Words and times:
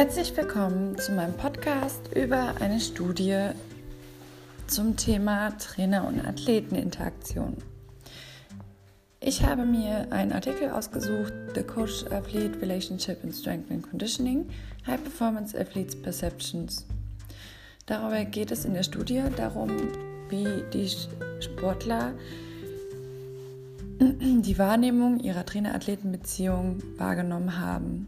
Herzlich 0.00 0.34
willkommen 0.34 0.96
zu 0.96 1.12
meinem 1.12 1.34
Podcast 1.34 2.00
über 2.16 2.54
eine 2.58 2.80
Studie 2.80 3.50
zum 4.66 4.96
Thema 4.96 5.50
Trainer- 5.58 6.08
und 6.08 6.26
Athleteninteraktion. 6.26 7.58
Ich 9.20 9.44
habe 9.44 9.66
mir 9.66 10.10
einen 10.10 10.32
Artikel 10.32 10.70
ausgesucht, 10.70 11.34
The 11.54 11.62
Coach-Athlete 11.64 12.62
Relationship 12.62 13.22
in 13.22 13.30
Strength 13.30 13.70
and 13.70 13.90
Conditioning, 13.90 14.48
High 14.86 15.02
Performance 15.02 15.54
Athletes 15.54 16.00
Perceptions. 16.00 16.86
Darüber 17.84 18.24
geht 18.24 18.52
es 18.52 18.64
in 18.64 18.72
der 18.72 18.84
Studie 18.84 19.22
darum, 19.36 19.70
wie 20.30 20.64
die 20.72 20.88
Sportler 21.42 22.14
die 24.00 24.58
Wahrnehmung 24.58 25.20
ihrer 25.20 25.44
Trainer-Athleten-Beziehung 25.44 26.78
wahrgenommen 26.96 27.60
haben. 27.60 28.06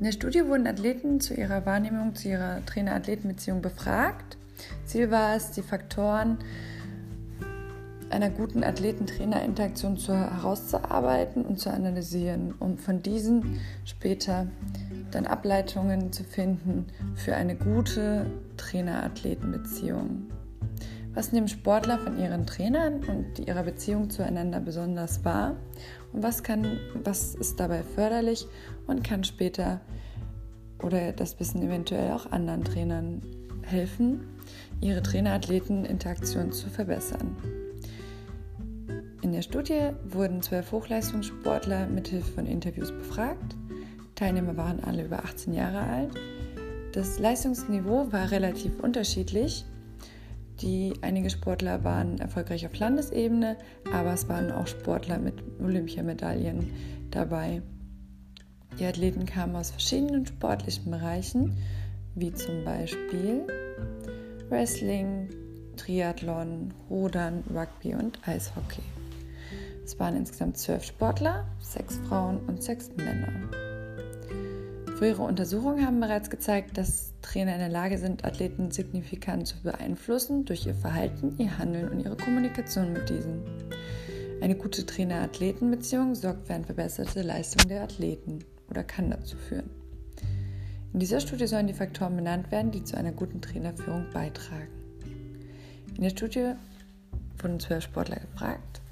In 0.00 0.04
der 0.04 0.12
Studie 0.12 0.46
wurden 0.46 0.66
Athleten 0.66 1.20
zu 1.20 1.34
ihrer 1.34 1.66
Wahrnehmung, 1.66 2.14
zu 2.14 2.30
ihrer 2.30 2.64
Trainer-Athleten-Beziehung 2.64 3.60
befragt. 3.60 4.38
Ziel 4.86 5.10
war 5.10 5.36
es, 5.36 5.50
die 5.50 5.60
Faktoren 5.60 6.38
einer 8.08 8.30
guten 8.30 8.64
Athleten-Trainer-Interaktion 8.64 9.98
herauszuarbeiten 9.98 11.44
und 11.44 11.60
zu 11.60 11.70
analysieren, 11.70 12.54
um 12.58 12.78
von 12.78 13.02
diesen 13.02 13.60
später 13.84 14.46
dann 15.10 15.26
Ableitungen 15.26 16.14
zu 16.14 16.24
finden 16.24 16.86
für 17.14 17.36
eine 17.36 17.54
gute 17.54 18.24
Trainer-Athleten-Beziehung. 18.56 20.30
Was 21.12 21.32
nehmen 21.32 21.48
Sportler 21.48 21.98
von 21.98 22.18
ihren 22.18 22.46
Trainern 22.46 23.04
und 23.04 23.40
ihrer 23.40 23.64
Beziehung 23.64 24.10
zueinander 24.10 24.60
besonders 24.60 25.24
wahr 25.24 25.56
und 26.12 26.22
was, 26.22 26.42
kann, 26.42 26.78
was 27.02 27.34
ist 27.34 27.58
dabei 27.58 27.82
förderlich 27.82 28.46
und 28.86 29.02
kann 29.02 29.24
später 29.24 29.80
oder 30.82 31.12
das 31.12 31.38
Wissen 31.40 31.62
eventuell 31.62 32.12
auch 32.12 32.30
anderen 32.30 32.64
Trainern 32.64 33.20
helfen, 33.62 34.20
ihre 34.80 35.02
Trainer-Athleten-Interaktion 35.02 36.52
zu 36.52 36.70
verbessern. 36.70 37.36
In 39.22 39.32
der 39.32 39.42
Studie 39.42 39.90
wurden 40.04 40.42
zwölf 40.42 40.72
Hochleistungssportler 40.72 41.86
mithilfe 41.86 42.32
von 42.32 42.46
Interviews 42.46 42.90
befragt. 42.90 43.56
Teilnehmer 44.14 44.56
waren 44.56 44.82
alle 44.82 45.04
über 45.04 45.24
18 45.24 45.52
Jahre 45.52 45.80
alt. 45.80 46.14
Das 46.92 47.18
Leistungsniveau 47.18 48.10
war 48.12 48.30
relativ 48.30 48.80
unterschiedlich. 48.80 49.64
Die, 50.60 50.92
einige 51.00 51.30
Sportler 51.30 51.84
waren 51.84 52.18
erfolgreich 52.18 52.66
auf 52.66 52.78
Landesebene, 52.78 53.56
aber 53.92 54.12
es 54.12 54.28
waren 54.28 54.52
auch 54.52 54.66
Sportler 54.66 55.18
mit 55.18 55.34
Olympiamedaillen 55.58 56.70
dabei. 57.10 57.62
Die 58.78 58.84
Athleten 58.84 59.24
kamen 59.24 59.56
aus 59.56 59.70
verschiedenen 59.70 60.26
sportlichen 60.26 60.90
Bereichen, 60.90 61.56
wie 62.14 62.32
zum 62.32 62.64
Beispiel 62.64 63.46
Wrestling, 64.50 65.28
Triathlon, 65.76 66.74
Rudern, 66.90 67.42
Rugby 67.54 67.94
und 67.94 68.18
Eishockey. 68.28 68.82
Es 69.84 69.98
waren 69.98 70.16
insgesamt 70.16 70.58
zwölf 70.58 70.84
Sportler, 70.84 71.46
sechs 71.60 71.98
Frauen 72.08 72.38
und 72.46 72.62
sechs 72.62 72.90
Männer. 72.96 73.69
Frühere 75.00 75.22
Untersuchungen 75.22 75.86
haben 75.86 75.98
bereits 75.98 76.28
gezeigt, 76.28 76.76
dass 76.76 77.14
Trainer 77.22 77.54
in 77.54 77.60
der 77.60 77.70
Lage 77.70 77.96
sind, 77.96 78.26
Athleten 78.26 78.70
signifikant 78.70 79.46
zu 79.46 79.62
beeinflussen 79.62 80.44
durch 80.44 80.66
ihr 80.66 80.74
Verhalten, 80.74 81.36
ihr 81.38 81.56
Handeln 81.56 81.88
und 81.88 82.00
ihre 82.00 82.18
Kommunikation 82.18 82.92
mit 82.92 83.08
diesen. 83.08 83.40
Eine 84.42 84.56
gute 84.56 84.84
Trainer-Athleten-Beziehung 84.84 86.14
sorgt 86.14 86.46
für 86.46 86.52
eine 86.52 86.66
verbesserte 86.66 87.22
Leistung 87.22 87.66
der 87.66 87.82
Athleten 87.82 88.40
oder 88.68 88.84
kann 88.84 89.10
dazu 89.10 89.38
führen. 89.38 89.70
In 90.92 91.00
dieser 91.00 91.20
Studie 91.20 91.46
sollen 91.46 91.66
die 91.66 91.72
Faktoren 91.72 92.16
benannt 92.16 92.52
werden, 92.52 92.70
die 92.70 92.84
zu 92.84 92.98
einer 92.98 93.12
guten 93.12 93.40
Trainerführung 93.40 94.04
beitragen. 94.12 94.68
In 95.96 96.02
der 96.02 96.10
Studie 96.10 96.52
wurden 97.38 97.58
zwölf 97.58 97.84
Sportler 97.84 98.20
gefragt. 98.20 98.82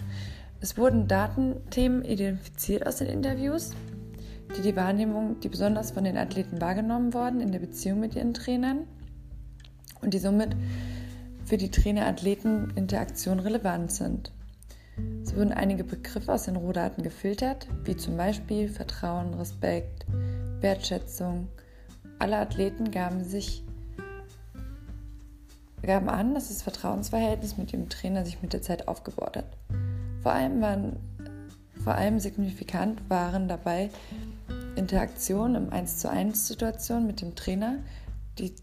Es 0.62 0.78
wurden 0.78 1.06
Datenthemen 1.06 2.03
identifiziert 2.03 2.87
aus 2.87 2.97
den 2.97 3.09
Interviews, 3.09 3.75
die 4.58 4.62
die 4.62 4.76
Wahrnehmung, 4.76 5.38
die 5.41 5.48
besonders 5.48 5.92
von 5.92 6.02
den 6.02 6.19
Athleten 6.19 6.60
wahrgenommen 6.60 7.14
worden 7.14 7.41
in 7.41 7.52
der 7.52 7.60
Beziehung 7.60 8.00
mit 8.00 8.16
ihren 8.16 8.34
Trainern 8.34 8.86
und 10.02 10.14
die 10.14 10.19
somit 10.19 10.56
für 11.44 11.56
die 11.56 11.70
Trainer-Athleten-Interaktion 11.70 13.38
relevant 13.38 13.92
sind. 13.92 14.32
Es 15.22 15.36
wurden 15.36 15.52
einige 15.52 15.84
Begriffe 15.84 16.32
aus 16.32 16.44
den 16.44 16.56
Rohdaten 16.56 17.04
gefiltert, 17.04 17.69
wie 17.84 17.96
zum 17.96 18.16
Beispiel 18.16 18.69
Vertrauen, 18.69 19.34
Respekt, 19.34 20.06
Wertschätzung. 20.60 21.46
Alle 22.19 22.38
Athleten 22.38 22.90
gaben 22.90 23.22
sich 23.22 23.62
gaben 25.82 26.08
an, 26.08 26.34
dass 26.34 26.48
das 26.48 26.62
Vertrauensverhältnis 26.62 27.56
mit 27.56 27.72
ihrem 27.72 27.88
Trainer 27.88 28.25
sich 28.25 28.42
mit 28.42 28.52
der 28.52 28.62
Zeit 28.62 28.88
aufgebaut 28.88 29.36
hat. 29.36 29.56
Vor 30.22 30.32
allem, 30.32 30.60
waren, 30.60 30.96
vor 31.84 31.94
allem 31.94 32.19
signifikant 32.19 33.08
waren 33.08 33.46
dabei 33.46 33.90
Interaktion 34.78 35.55
im 35.55 35.71
1 35.71 35.99
zu 35.99 36.11
1 36.11 36.49
Situation 36.49 37.06
mit 37.06 37.21
dem 37.21 37.34
Trainer, 37.34 37.78
die, 38.39 38.55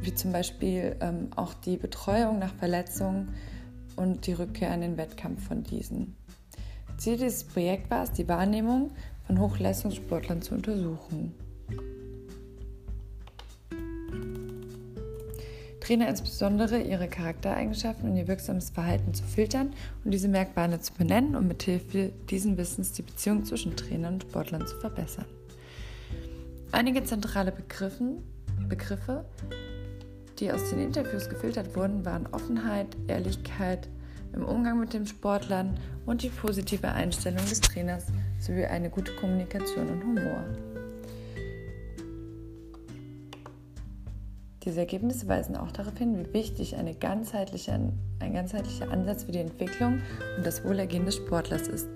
wie 0.00 0.14
zum 0.14 0.32
Beispiel 0.32 0.96
ähm, 1.00 1.30
auch 1.36 1.54
die 1.54 1.76
Betreuung 1.76 2.38
nach 2.38 2.54
Verletzungen 2.54 3.34
und 3.96 4.26
die 4.26 4.32
Rückkehr 4.32 4.70
an 4.70 4.80
den 4.80 4.96
Wettkampf 4.96 5.46
von 5.46 5.64
diesen. 5.64 6.16
Ziel 6.96 7.16
dieses 7.16 7.44
Projekts 7.44 7.90
war 7.90 8.04
es, 8.04 8.12
die 8.12 8.28
Wahrnehmung 8.28 8.92
von 9.26 9.40
Hochleistungssportlern 9.40 10.42
zu 10.42 10.54
untersuchen. 10.54 11.34
Trainer 15.88 16.08
insbesondere 16.08 16.82
ihre 16.82 17.08
Charaktereigenschaften 17.08 18.10
und 18.10 18.16
ihr 18.18 18.28
wirksames 18.28 18.68
Verhalten 18.68 19.14
zu 19.14 19.24
filtern 19.24 19.72
und 20.04 20.10
diese 20.10 20.28
Merkmale 20.28 20.80
zu 20.80 20.92
benennen, 20.92 21.34
um 21.34 21.48
mithilfe 21.48 22.12
diesen 22.28 22.58
Wissens 22.58 22.92
die 22.92 23.00
Beziehung 23.00 23.46
zwischen 23.46 23.74
Trainern 23.74 24.14
und 24.14 24.24
Sportlern 24.24 24.66
zu 24.66 24.76
verbessern. 24.76 25.24
Einige 26.72 27.02
zentrale 27.04 27.52
Begriffen, 27.52 28.18
Begriffe, 28.68 29.24
die 30.38 30.52
aus 30.52 30.68
den 30.68 30.80
Interviews 30.80 31.30
gefiltert 31.30 31.74
wurden, 31.74 32.04
waren 32.04 32.26
Offenheit, 32.32 32.94
Ehrlichkeit 33.06 33.88
im 34.34 34.44
Umgang 34.44 34.78
mit 34.78 34.92
den 34.92 35.06
Sportlern 35.06 35.78
und 36.04 36.22
die 36.22 36.28
positive 36.28 36.88
Einstellung 36.88 37.46
des 37.48 37.62
Trainers 37.62 38.08
sowie 38.38 38.66
eine 38.66 38.90
gute 38.90 39.16
Kommunikation 39.16 39.88
und 39.88 40.02
Humor. 40.04 40.44
Diese 44.68 44.80
Ergebnisse 44.80 45.26
weisen 45.28 45.56
auch 45.56 45.72
darauf 45.72 45.96
hin, 45.96 46.14
wie 46.18 46.34
wichtig 46.34 46.76
eine 46.76 46.94
ganzheitliche, 46.94 47.72
ein 47.72 48.34
ganzheitlicher 48.34 48.90
Ansatz 48.90 49.24
für 49.24 49.32
die 49.32 49.38
Entwicklung 49.38 50.02
und 50.36 50.44
das 50.44 50.62
Wohlergehen 50.62 51.06
des 51.06 51.16
Sportlers 51.16 51.68
ist. 51.68 51.88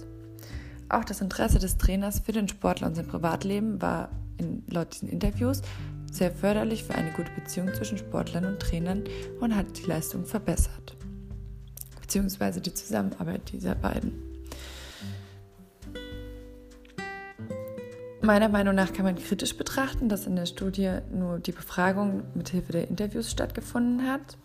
Auch 0.89 1.05
das 1.05 1.21
Interesse 1.21 1.59
des 1.59 1.77
Trainers 1.77 2.21
für 2.21 2.33
den 2.33 2.49
Sportler 2.49 2.87
und 2.87 2.95
sein 2.95 3.07
Privatleben 3.07 3.83
war 3.83 4.09
in, 4.39 4.63
laut 4.71 4.95
diesen 4.95 5.11
Interviews 5.11 5.61
sehr 6.11 6.31
förderlich 6.31 6.85
für 6.85 6.95
eine 6.95 7.11
gute 7.11 7.31
Beziehung 7.33 7.75
zwischen 7.75 7.99
Sportlern 7.99 8.47
und 8.47 8.59
Trainern 8.59 9.05
und 9.39 9.55
hat 9.55 9.67
die 9.77 9.85
Leistung 9.85 10.25
verbessert, 10.25 10.97
beziehungsweise 12.01 12.63
die 12.63 12.73
Zusammenarbeit 12.73 13.53
dieser 13.53 13.75
beiden. 13.75 14.32
Meiner 18.23 18.49
Meinung 18.49 18.77
nach 18.77 18.93
kann 18.93 19.05
man 19.05 19.17
kritisch 19.17 19.57
betrachten, 19.57 20.09
dass 20.09 20.29
in 20.29 20.37
der 20.37 20.47
Studie 20.47 20.99
nur 21.13 21.41
die 21.41 21.51
Befragung 21.51 22.23
mit 22.35 22.51
Hilfe 22.51 22.71
der 22.71 22.89
Interviews 22.89 23.29
stattgefunden 23.29 24.07
hat 24.07 24.39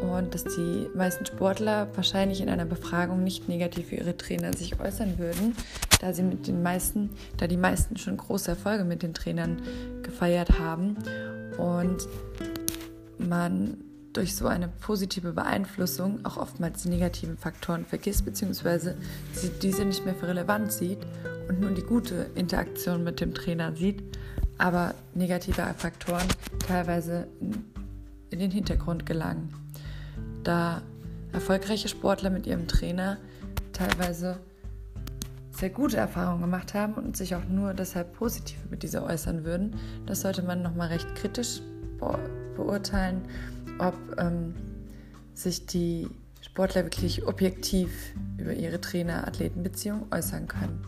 und 0.00 0.34
dass 0.34 0.44
die 0.44 0.88
meisten 0.94 1.26
Sportler 1.26 1.88
wahrscheinlich 1.94 2.40
in 2.40 2.48
einer 2.48 2.64
Befragung 2.64 3.22
nicht 3.22 3.50
negativ 3.50 3.88
für 3.88 3.96
ihre 3.96 4.16
Trainer 4.16 4.54
sich 4.54 4.80
äußern 4.80 5.18
würden, 5.18 5.54
da 6.00 6.14
sie 6.14 6.22
mit 6.22 6.46
den 6.46 6.62
meisten, 6.62 7.10
da 7.36 7.46
die 7.46 7.58
meisten 7.58 7.98
schon 7.98 8.16
große 8.16 8.52
Erfolge 8.52 8.84
mit 8.84 9.02
den 9.02 9.12
Trainern 9.12 9.60
gefeiert 10.02 10.58
haben 10.58 10.96
und 11.58 12.08
man 13.18 13.76
durch 14.14 14.34
so 14.34 14.46
eine 14.46 14.68
positive 14.68 15.32
Beeinflussung 15.32 16.24
auch 16.24 16.38
oftmals 16.38 16.84
die 16.84 16.88
negativen 16.88 17.36
Faktoren 17.36 17.84
vergisst 17.84 18.24
bzw. 18.24 18.94
diese 19.60 19.84
nicht 19.84 20.06
mehr 20.06 20.14
für 20.14 20.28
relevant 20.28 20.72
sieht 20.72 21.00
und 21.48 21.60
nur 21.60 21.70
die 21.70 21.82
gute 21.82 22.30
Interaktion 22.34 23.04
mit 23.04 23.20
dem 23.20 23.34
Trainer 23.34 23.74
sieht, 23.74 24.02
aber 24.58 24.94
negative 25.14 25.62
Faktoren 25.76 26.26
teilweise 26.66 27.26
in 28.30 28.38
den 28.38 28.50
Hintergrund 28.50 29.06
gelangen, 29.06 29.52
da 30.42 30.82
erfolgreiche 31.32 31.88
Sportler 31.88 32.30
mit 32.30 32.46
ihrem 32.46 32.68
Trainer 32.68 33.18
teilweise 33.72 34.38
sehr 35.50 35.70
gute 35.70 35.96
Erfahrungen 35.96 36.42
gemacht 36.42 36.74
haben 36.74 36.94
und 36.94 37.16
sich 37.16 37.34
auch 37.34 37.44
nur 37.48 37.74
deshalb 37.74 38.12
positiv 38.14 38.58
über 38.66 38.76
diese 38.76 39.02
äußern 39.02 39.44
würden. 39.44 39.76
Das 40.06 40.20
sollte 40.20 40.42
man 40.42 40.62
nochmal 40.62 40.88
recht 40.88 41.14
kritisch 41.14 41.60
beurteilen 42.56 43.22
ob 43.78 43.94
ähm, 44.18 44.54
sich 45.34 45.66
die 45.66 46.08
Sportler 46.40 46.84
wirklich 46.84 47.26
objektiv 47.26 47.90
über 48.38 48.52
ihre 48.52 48.80
Trainer-Athleten-Beziehung 48.80 50.06
äußern 50.10 50.46
können. 50.46 50.84